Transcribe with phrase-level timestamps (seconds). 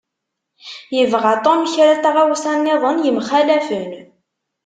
[0.95, 3.91] Yebɣa Tom kra n tɣawsa-nniḍen yemxalafen.